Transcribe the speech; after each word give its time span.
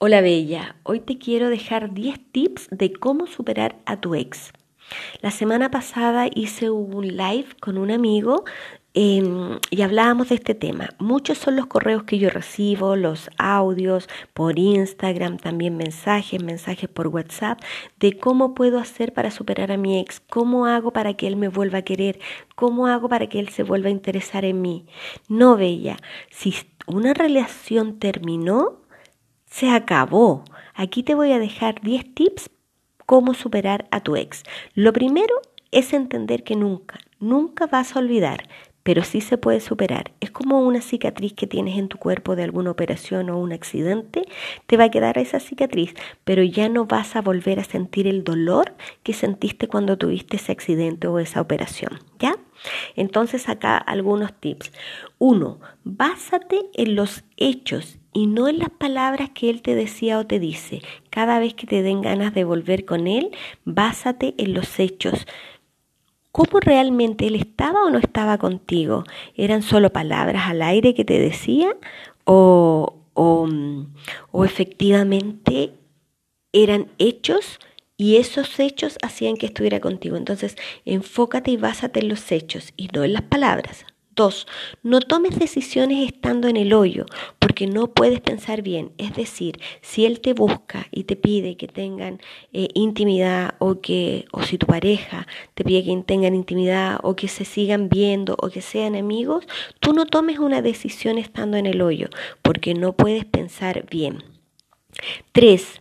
Hola 0.00 0.20
Bella, 0.20 0.76
hoy 0.84 1.00
te 1.00 1.18
quiero 1.18 1.50
dejar 1.50 1.92
10 1.92 2.30
tips 2.30 2.68
de 2.70 2.92
cómo 2.92 3.26
superar 3.26 3.80
a 3.84 4.00
tu 4.00 4.14
ex. 4.14 4.52
La 5.22 5.32
semana 5.32 5.72
pasada 5.72 6.28
hice 6.32 6.70
un 6.70 7.16
live 7.16 7.48
con 7.60 7.76
un 7.76 7.90
amigo 7.90 8.44
em, 8.94 9.58
y 9.72 9.82
hablábamos 9.82 10.28
de 10.28 10.36
este 10.36 10.54
tema. 10.54 10.90
Muchos 11.00 11.38
son 11.38 11.56
los 11.56 11.66
correos 11.66 12.04
que 12.04 12.20
yo 12.20 12.30
recibo, 12.30 12.94
los 12.94 13.28
audios 13.38 14.08
por 14.34 14.56
Instagram, 14.56 15.36
también 15.36 15.76
mensajes, 15.76 16.40
mensajes 16.40 16.88
por 16.88 17.08
WhatsApp, 17.08 17.60
de 17.98 18.16
cómo 18.16 18.54
puedo 18.54 18.78
hacer 18.78 19.12
para 19.12 19.32
superar 19.32 19.72
a 19.72 19.78
mi 19.78 19.98
ex, 19.98 20.20
cómo 20.20 20.66
hago 20.66 20.92
para 20.92 21.14
que 21.14 21.26
él 21.26 21.34
me 21.34 21.48
vuelva 21.48 21.78
a 21.78 21.82
querer, 21.82 22.20
cómo 22.54 22.86
hago 22.86 23.08
para 23.08 23.26
que 23.26 23.40
él 23.40 23.48
se 23.48 23.64
vuelva 23.64 23.88
a 23.88 23.90
interesar 23.90 24.44
en 24.44 24.62
mí. 24.62 24.86
No, 25.28 25.56
Bella, 25.56 25.96
si 26.30 26.54
una 26.86 27.14
relación 27.14 27.98
terminó, 27.98 28.77
se 29.48 29.70
acabó. 29.70 30.44
Aquí 30.74 31.02
te 31.02 31.14
voy 31.14 31.32
a 31.32 31.38
dejar 31.38 31.80
10 31.82 32.14
tips 32.14 32.50
cómo 33.06 33.34
superar 33.34 33.88
a 33.90 34.00
tu 34.00 34.16
ex. 34.16 34.42
Lo 34.74 34.92
primero 34.92 35.34
es 35.70 35.92
entender 35.92 36.44
que 36.44 36.56
nunca, 36.56 36.98
nunca 37.20 37.66
vas 37.66 37.94
a 37.94 37.98
olvidar, 37.98 38.48
pero 38.88 39.04
sí 39.04 39.20
se 39.20 39.36
puede 39.36 39.60
superar. 39.60 40.12
Es 40.20 40.30
como 40.30 40.62
una 40.62 40.80
cicatriz 40.80 41.34
que 41.34 41.46
tienes 41.46 41.76
en 41.76 41.88
tu 41.88 41.98
cuerpo 41.98 42.36
de 42.36 42.44
alguna 42.44 42.70
operación 42.70 43.28
o 43.28 43.36
un 43.36 43.52
accidente, 43.52 44.24
te 44.66 44.78
va 44.78 44.84
a 44.84 44.90
quedar 44.90 45.18
esa 45.18 45.40
cicatriz, 45.40 45.92
pero 46.24 46.42
ya 46.42 46.70
no 46.70 46.86
vas 46.86 47.14
a 47.14 47.20
volver 47.20 47.60
a 47.60 47.64
sentir 47.64 48.06
el 48.06 48.24
dolor 48.24 48.72
que 49.02 49.12
sentiste 49.12 49.68
cuando 49.68 49.98
tuviste 49.98 50.38
ese 50.38 50.52
accidente 50.52 51.06
o 51.06 51.18
esa 51.18 51.42
operación, 51.42 51.98
¿ya? 52.18 52.36
Entonces 52.96 53.50
acá 53.50 53.76
algunos 53.76 54.32
tips. 54.32 54.72
Uno, 55.18 55.60
básate 55.84 56.58
en 56.72 56.94
los 56.94 57.24
hechos 57.36 57.98
y 58.14 58.26
no 58.26 58.48
en 58.48 58.58
las 58.58 58.70
palabras 58.70 59.28
que 59.34 59.50
él 59.50 59.60
te 59.60 59.74
decía 59.74 60.18
o 60.18 60.26
te 60.26 60.38
dice. 60.38 60.80
Cada 61.10 61.38
vez 61.40 61.52
que 61.52 61.66
te 61.66 61.82
den 61.82 62.00
ganas 62.00 62.32
de 62.32 62.44
volver 62.44 62.86
con 62.86 63.06
él, 63.06 63.32
básate 63.66 64.34
en 64.38 64.54
los 64.54 64.80
hechos. 64.80 65.26
¿Cómo 66.38 66.60
realmente 66.60 67.26
él 67.26 67.34
estaba 67.34 67.82
o 67.82 67.90
no 67.90 67.98
estaba 67.98 68.38
contigo? 68.38 69.02
¿Eran 69.34 69.60
solo 69.60 69.90
palabras 69.90 70.44
al 70.46 70.62
aire 70.62 70.94
que 70.94 71.04
te 71.04 71.18
decía? 71.18 71.76
¿O, 72.22 72.94
o, 73.12 73.48
o 74.30 74.44
efectivamente 74.44 75.72
eran 76.52 76.86
hechos? 76.98 77.58
y 78.00 78.18
esos 78.18 78.60
hechos 78.60 78.96
hacían 79.02 79.36
que 79.36 79.46
estuviera 79.46 79.80
contigo. 79.80 80.16
Entonces, 80.16 80.54
enfócate 80.84 81.50
y 81.50 81.56
básate 81.56 81.98
en 81.98 82.08
los 82.08 82.30
hechos 82.30 82.72
y 82.76 82.86
no 82.94 83.02
en 83.02 83.12
las 83.12 83.22
palabras. 83.22 83.84
Dos, 84.18 84.48
no 84.82 84.98
tomes 84.98 85.38
decisiones 85.38 86.04
estando 86.04 86.48
en 86.48 86.56
el 86.56 86.72
hoyo, 86.72 87.06
porque 87.38 87.68
no 87.68 87.86
puedes 87.86 88.20
pensar 88.20 88.62
bien. 88.62 88.90
Es 88.98 89.14
decir, 89.14 89.60
si 89.80 90.06
él 90.06 90.18
te 90.18 90.32
busca 90.32 90.88
y 90.90 91.04
te 91.04 91.14
pide 91.14 91.56
que 91.56 91.68
tengan 91.68 92.20
eh, 92.52 92.66
intimidad 92.74 93.54
o 93.60 93.80
que, 93.80 94.24
o 94.32 94.42
si 94.42 94.58
tu 94.58 94.66
pareja 94.66 95.28
te 95.54 95.62
pide 95.62 95.84
que 95.84 96.02
tengan 96.02 96.34
intimidad 96.34 96.98
o 97.04 97.14
que 97.14 97.28
se 97.28 97.44
sigan 97.44 97.88
viendo 97.88 98.34
o 98.42 98.50
que 98.50 98.60
sean 98.60 98.96
amigos, 98.96 99.46
tú 99.78 99.92
no 99.92 100.04
tomes 100.04 100.40
una 100.40 100.62
decisión 100.62 101.16
estando 101.16 101.56
en 101.56 101.66
el 101.66 101.80
hoyo, 101.80 102.08
porque 102.42 102.74
no 102.74 102.94
puedes 102.94 103.24
pensar 103.24 103.86
bien. 103.88 104.24
Tres, 105.30 105.78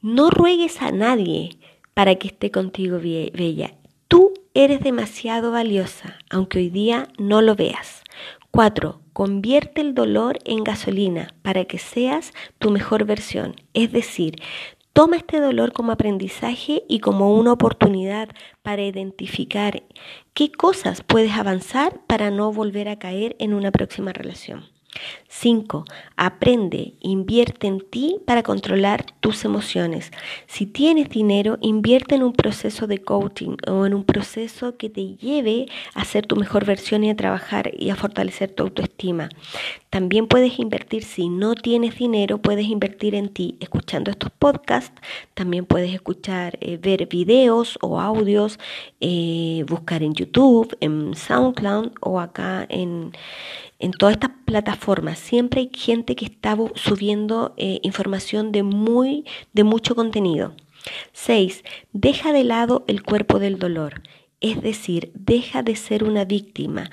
no 0.00 0.30
ruegues 0.30 0.80
a 0.82 0.92
nadie 0.92 1.58
para 1.94 2.14
que 2.14 2.28
esté 2.28 2.52
contigo 2.52 3.00
bella. 3.00 3.74
Tú 4.06 4.34
eres 4.56 4.80
demasiado 4.80 5.50
valiosa, 5.50 6.18
aunque 6.30 6.58
hoy 6.58 6.70
día 6.70 7.08
no 7.18 7.42
lo 7.42 7.54
veas. 7.54 8.02
4. 8.52 9.02
Convierte 9.12 9.82
el 9.82 9.94
dolor 9.94 10.38
en 10.46 10.64
gasolina 10.64 11.34
para 11.42 11.66
que 11.66 11.76
seas 11.76 12.32
tu 12.58 12.70
mejor 12.70 13.04
versión. 13.04 13.56
Es 13.74 13.92
decir, 13.92 14.36
toma 14.94 15.16
este 15.16 15.40
dolor 15.40 15.74
como 15.74 15.92
aprendizaje 15.92 16.84
y 16.88 17.00
como 17.00 17.34
una 17.34 17.52
oportunidad 17.52 18.30
para 18.62 18.82
identificar 18.82 19.82
qué 20.32 20.50
cosas 20.50 21.02
puedes 21.02 21.32
avanzar 21.32 22.00
para 22.06 22.30
no 22.30 22.50
volver 22.50 22.88
a 22.88 22.98
caer 22.98 23.36
en 23.38 23.52
una 23.52 23.70
próxima 23.72 24.14
relación. 24.14 24.64
5. 25.40 25.84
Aprende, 26.16 26.94
invierte 27.00 27.66
en 27.66 27.80
ti 27.80 28.18
para 28.26 28.42
controlar 28.42 29.04
tus 29.20 29.44
emociones. 29.44 30.10
Si 30.46 30.64
tienes 30.64 31.10
dinero, 31.10 31.58
invierte 31.60 32.14
en 32.14 32.22
un 32.22 32.32
proceso 32.32 32.86
de 32.86 32.98
coaching 32.98 33.56
o 33.68 33.84
en 33.84 33.92
un 33.92 34.04
proceso 34.04 34.78
que 34.78 34.88
te 34.88 35.16
lleve 35.16 35.66
a 35.94 36.04
ser 36.06 36.26
tu 36.26 36.36
mejor 36.36 36.64
versión 36.64 37.04
y 37.04 37.10
a 37.10 37.16
trabajar 37.16 37.70
y 37.76 37.90
a 37.90 37.96
fortalecer 37.96 38.50
tu 38.50 38.62
autoestima. 38.62 39.28
También 39.90 40.26
puedes 40.26 40.58
invertir, 40.58 41.04
si 41.04 41.28
no 41.28 41.54
tienes 41.54 41.98
dinero, 41.98 42.38
puedes 42.38 42.66
invertir 42.66 43.14
en 43.14 43.28
ti 43.28 43.56
escuchando 43.60 44.10
estos 44.10 44.30
podcasts. 44.30 45.00
También 45.34 45.66
puedes 45.66 45.92
escuchar, 45.92 46.56
eh, 46.62 46.78
ver 46.78 47.08
videos 47.08 47.78
o 47.82 48.00
audios, 48.00 48.58
eh, 49.00 49.64
buscar 49.68 50.02
en 50.02 50.14
YouTube, 50.14 50.76
en 50.80 51.14
SoundCloud 51.14 51.92
o 52.00 52.20
acá 52.20 52.66
en 52.70 53.12
en 53.78 53.92
todas 53.92 54.14
estas 54.14 54.30
plataformas 54.44 55.18
siempre 55.26 55.62
hay 55.62 55.70
gente 55.72 56.14
que 56.14 56.24
está 56.24 56.56
subiendo 56.74 57.54
eh, 57.56 57.80
información 57.82 58.52
de, 58.52 58.62
muy, 58.62 59.24
de 59.52 59.64
mucho 59.64 59.94
contenido. 59.94 60.54
6. 61.12 61.64
Deja 61.92 62.32
de 62.32 62.44
lado 62.44 62.84
el 62.86 63.02
cuerpo 63.02 63.38
del 63.38 63.58
dolor, 63.58 64.02
es 64.40 64.62
decir, 64.62 65.10
deja 65.14 65.62
de 65.62 65.74
ser 65.74 66.04
una 66.04 66.24
víctima. 66.24 66.90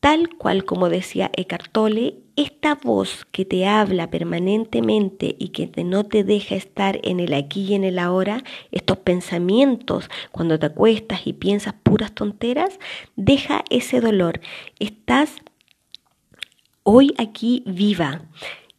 Tal 0.00 0.36
cual 0.36 0.64
como 0.64 0.88
decía 0.88 1.30
Eckhart 1.34 1.70
Tolle, 1.70 2.16
esta 2.34 2.74
voz 2.74 3.24
que 3.30 3.44
te 3.44 3.66
habla 3.66 4.10
permanentemente 4.10 5.36
y 5.38 5.48
que 5.50 5.70
no 5.84 6.04
te 6.04 6.24
deja 6.24 6.56
estar 6.56 6.98
en 7.04 7.20
el 7.20 7.34
aquí 7.34 7.62
y 7.62 7.74
en 7.74 7.84
el 7.84 7.98
ahora, 7.98 8.42
estos 8.70 8.98
pensamientos 8.98 10.10
cuando 10.32 10.58
te 10.58 10.66
acuestas 10.66 11.26
y 11.26 11.34
piensas 11.34 11.74
puras 11.82 12.12
tonteras, 12.12 12.78
deja 13.16 13.64
ese 13.70 14.00
dolor. 14.00 14.40
Estás 14.80 15.36
hoy 16.82 17.14
aquí 17.18 17.62
viva 17.66 18.22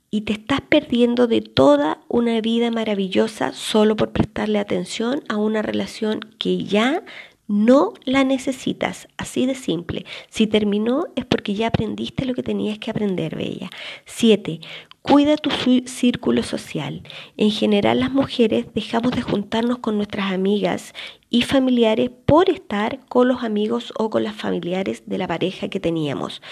y 0.09 0.22
te 0.22 0.34
estás 0.34 0.62
perdiendo 0.62 1.28
de 1.28 1.41
toda 1.41 2.00
una 2.08 2.40
vida 2.41 2.69
maravillosa 2.69 3.53
solo 3.53 3.96
por 3.96 4.12
prestarle 4.12 4.59
atención 4.59 5.24
a 5.28 5.38
una 5.38 5.62
relación 5.62 6.19
que 6.38 6.64
ya 6.64 7.03
no 7.47 7.94
la 8.06 8.24
necesitas, 8.24 9.08
así 9.18 9.46
de 9.46 9.56
simple. 9.56 10.06
Si 10.30 10.47
terminó 10.47 11.08
es 11.16 11.25
porque 11.25 11.56
ya 11.56 11.68
aprendiste 11.68 12.25
lo 12.25 12.34
que 12.34 12.44
tenías 12.44 12.80
que 12.80 12.91
aprender, 12.91 13.36
Bella. 13.36 13.69
7. 14.06 14.59
Cuida 15.02 15.35
tu 15.35 15.50
círculo 15.85 16.44
social. 16.44 17.03
En 17.35 17.52
general 17.52 18.00
las 18.00 18.12
mujeres 18.12 18.68
dejamos 18.74 19.12
de 19.12 19.22
juntarnos 19.22 19.80
con 19.80 19.97
nuestras 19.97 20.31
amigas 20.31 20.94
y 21.34 21.42
familiares 21.42 22.12
por 22.28 22.48
estar 22.48 23.00
con 23.10 23.28
los 23.28 23.42
amigos 23.44 23.92
o 23.98 24.12
con 24.12 24.24
las 24.24 24.36
familiares 24.36 25.02
de 25.08 25.18
la 25.18 25.28
pareja 25.28 25.68
que 25.68 25.80
teníamos. 25.80 26.44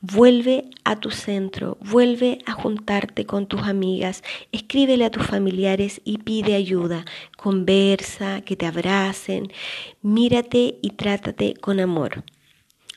Vuelve 0.00 0.64
a 0.82 0.98
tu 0.98 1.12
centro, 1.12 1.78
vuelve 1.80 2.38
a 2.44 2.50
juntarte 2.50 3.26
con 3.26 3.46
tus 3.46 3.62
amigas, 3.62 4.24
escríbele 4.50 5.04
a 5.04 5.12
tus 5.12 5.24
familiares 5.24 6.00
y 6.04 6.18
pide 6.18 6.56
ayuda, 6.56 7.04
conversa, 7.36 8.40
que 8.40 8.56
te 8.56 8.66
abracen, 8.66 9.52
mírate 10.02 10.78
y 10.82 10.90
trátate 10.90 11.54
con 11.54 11.78
amor. 11.78 12.24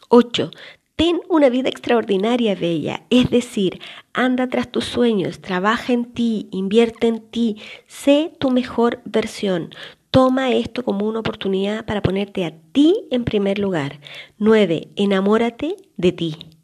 8. 0.10 0.50
Ten 0.96 1.22
una 1.30 1.50
vida 1.50 1.70
extraordinaria, 1.70 2.56
bella, 2.56 3.04
es 3.12 3.30
decir, 3.30 3.80
anda 4.14 4.48
tras 4.48 4.72
tus 4.72 4.86
sueños, 4.86 5.40
trabaja 5.42 5.94
en 5.94 6.06
ti, 6.06 6.48
invierte 6.50 7.06
en 7.06 7.20
ti, 7.20 7.58
sé 7.86 8.32
tu 8.40 8.50
mejor 8.50 9.02
versión. 9.06 9.70
Toma 10.12 10.52
esto 10.52 10.84
como 10.84 11.08
una 11.08 11.20
oportunidad 11.20 11.86
para 11.86 12.02
ponerte 12.02 12.46
a 12.46 12.52
ti 12.72 13.08
en 13.12 13.24
primer 13.24 13.60
lugar. 13.60 14.00
9. 14.38 14.90
Enamórate 14.96 15.76
de 15.98 16.12
ti. 16.12 16.57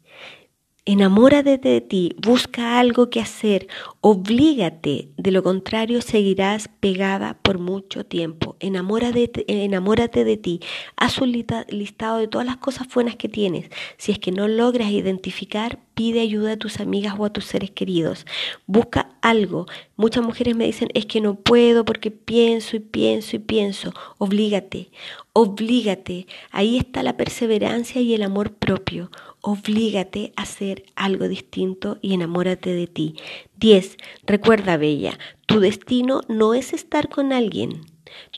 Enamórate 0.86 1.56
de 1.56 1.80
ti, 1.80 2.14
busca 2.20 2.78
algo 2.78 3.08
que 3.08 3.18
hacer, 3.18 3.68
oblígate, 4.02 5.08
de 5.16 5.30
lo 5.30 5.42
contrario 5.42 6.02
seguirás 6.02 6.68
pegada 6.68 7.38
por 7.40 7.58
mucho 7.58 8.04
tiempo. 8.04 8.56
Enamórate, 8.60 9.46
enamórate 9.48 10.24
de 10.24 10.36
ti, 10.36 10.60
haz 10.96 11.16
un 11.22 11.32
listado 11.32 12.18
de 12.18 12.28
todas 12.28 12.46
las 12.46 12.58
cosas 12.58 12.86
buenas 12.92 13.16
que 13.16 13.30
tienes. 13.30 13.70
Si 13.96 14.12
es 14.12 14.18
que 14.18 14.30
no 14.30 14.46
logras 14.46 14.90
identificar, 14.90 15.78
pide 15.94 16.20
ayuda 16.20 16.52
a 16.52 16.56
tus 16.58 16.80
amigas 16.80 17.14
o 17.18 17.24
a 17.24 17.32
tus 17.32 17.46
seres 17.46 17.70
queridos. 17.70 18.26
Busca 18.66 19.08
algo. 19.22 19.64
Muchas 19.96 20.22
mujeres 20.22 20.54
me 20.54 20.66
dicen, 20.66 20.88
es 20.92 21.06
que 21.06 21.22
no 21.22 21.36
puedo 21.36 21.86
porque 21.86 22.10
pienso 22.10 22.76
y 22.76 22.80
pienso 22.80 23.36
y 23.36 23.38
pienso. 23.38 23.94
Oblígate, 24.18 24.90
oblígate. 25.32 26.26
Ahí 26.50 26.76
está 26.76 27.02
la 27.02 27.16
perseverancia 27.16 28.02
y 28.02 28.12
el 28.12 28.22
amor 28.22 28.52
propio. 28.52 29.10
Oblígate 29.46 30.32
a 30.36 30.42
hacer 30.44 30.86
algo 30.96 31.28
distinto 31.28 31.98
y 32.00 32.14
enamórate 32.14 32.72
de 32.72 32.86
ti. 32.86 33.16
10. 33.58 33.98
Recuerda, 34.22 34.78
Bella, 34.78 35.18
tu 35.44 35.60
destino 35.60 36.22
no 36.28 36.54
es 36.54 36.72
estar 36.72 37.10
con 37.10 37.30
alguien. 37.30 37.82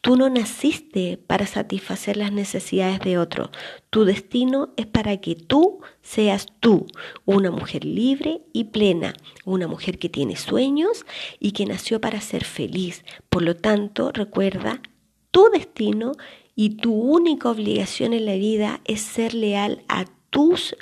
Tú 0.03 0.17
no 0.17 0.29
naciste 0.29 1.17
para 1.17 1.47
satisfacer 1.47 2.17
las 2.17 2.33
necesidades 2.33 2.99
de 2.99 3.19
otro. 3.19 3.53
Tu 3.91 4.05
destino 4.05 4.75
es 4.77 4.87
para 4.87 5.19
que 5.19 5.37
tú 5.37 5.79
seas 6.03 6.49
tú, 6.59 6.87
una 7.25 7.53
mujer 7.53 7.85
libre 7.85 8.43
y 8.53 8.65
plena, 8.65 9.15
una 9.45 9.69
mujer 9.69 10.01
que 10.01 10.09
tiene 10.09 10.35
sueños 10.35 11.07
y 11.39 11.53
que 11.53 11.67
nació 11.67 12.01
para 12.01 12.21
ser 12.21 12.43
feliz. 12.43 13.05
Por 13.29 13.43
lo 13.43 13.55
tanto, 13.55 14.11
recuerda, 14.11 14.83
tu 15.31 15.51
destino 15.53 16.15
y 16.57 16.71
tu 16.79 16.93
única 16.93 17.49
obligación 17.49 18.13
en 18.13 18.27
la 18.27 18.35
vida 18.35 18.81
es 18.87 19.03
ser 19.03 19.35
leal 19.35 19.85
a 19.87 20.07
tus, 20.31 20.77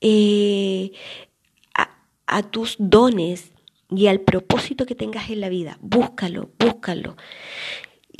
eh, 0.00 0.92
a 2.26 2.42
tus 2.42 2.76
dones 2.78 3.52
y 3.90 4.06
al 4.06 4.20
propósito 4.20 4.86
que 4.86 4.94
tengas 4.94 5.30
en 5.30 5.40
la 5.40 5.48
vida. 5.48 5.78
Búscalo, 5.80 6.50
búscalo. 6.58 7.16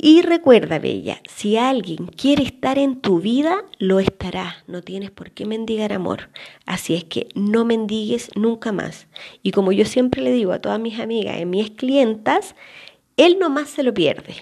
Y 0.01 0.21
recuerda, 0.21 0.79
Bella, 0.79 1.21
si 1.27 1.57
alguien 1.57 2.07
quiere 2.07 2.43
estar 2.43 2.77
en 2.77 3.01
tu 3.01 3.19
vida, 3.19 3.65
lo 3.79 3.99
estará. 3.99 4.63
No 4.65 4.81
tienes 4.81 5.11
por 5.11 5.31
qué 5.31 5.45
mendigar 5.45 5.91
amor. 5.91 6.29
Así 6.65 6.95
es 6.95 7.03
que 7.03 7.27
no 7.35 7.65
mendigues 7.65 8.29
nunca 8.35 8.71
más. 8.71 9.07
Y 9.43 9.51
como 9.51 9.73
yo 9.73 9.83
siempre 9.83 10.21
le 10.21 10.31
digo 10.31 10.53
a 10.53 10.61
todas 10.61 10.79
mis 10.79 11.01
amigas 11.01 11.41
y 11.41 11.45
mis 11.45 11.71
clientas, 11.71 12.55
él 13.17 13.39
nomás 13.39 13.69
se 13.69 13.83
lo 13.83 13.93
pierde. 13.93 14.35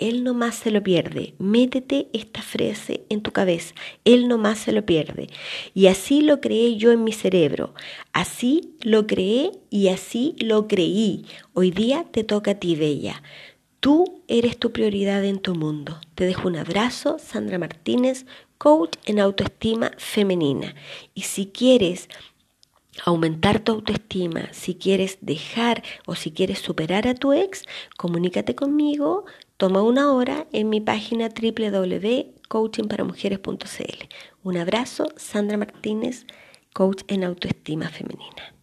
Él 0.00 0.24
nomás 0.24 0.56
se 0.56 0.70
lo 0.70 0.82
pierde. 0.82 1.34
Métete 1.38 2.08
esta 2.12 2.42
frase 2.42 3.04
en 3.08 3.20
tu 3.20 3.30
cabeza. 3.32 3.74
Él 4.04 4.26
nomás 4.26 4.58
se 4.58 4.72
lo 4.72 4.84
pierde. 4.84 5.28
Y 5.74 5.86
así 5.86 6.22
lo 6.22 6.40
creé 6.40 6.76
yo 6.76 6.90
en 6.90 7.04
mi 7.04 7.12
cerebro. 7.12 7.74
Así 8.12 8.74
lo 8.80 9.06
creé 9.06 9.52
y 9.70 9.88
así 9.88 10.34
lo 10.38 10.66
creí. 10.66 11.26
Hoy 11.52 11.70
día 11.70 12.04
te 12.10 12.24
toca 12.24 12.52
a 12.52 12.54
ti, 12.54 12.74
Bella. 12.74 13.22
Tú 13.80 14.22
eres 14.28 14.58
tu 14.58 14.72
prioridad 14.72 15.24
en 15.24 15.38
tu 15.38 15.54
mundo. 15.54 16.00
Te 16.14 16.26
dejo 16.26 16.48
un 16.48 16.56
abrazo, 16.56 17.18
Sandra 17.18 17.58
Martínez, 17.58 18.26
coach 18.58 18.96
en 19.06 19.20
autoestima 19.20 19.92
femenina. 19.96 20.74
Y 21.14 21.22
si 21.22 21.46
quieres 21.46 22.08
aumentar 23.04 23.60
tu 23.60 23.72
autoestima, 23.72 24.48
si 24.52 24.74
quieres 24.74 25.18
dejar 25.20 25.82
o 26.06 26.14
si 26.14 26.32
quieres 26.32 26.58
superar 26.58 27.06
a 27.08 27.14
tu 27.14 27.32
ex, 27.32 27.64
comunícate 27.96 28.54
conmigo, 28.54 29.24
toma 29.56 29.82
una 29.82 30.12
hora 30.12 30.46
en 30.52 30.68
mi 30.68 30.80
página 30.80 31.28
www.coachingparamujeres.cl. 31.28 34.08
Un 34.42 34.56
abrazo, 34.56 35.08
Sandra 35.16 35.56
Martínez, 35.56 36.26
coach 36.72 37.02
en 37.08 37.24
autoestima 37.24 37.88
femenina. 37.88 38.54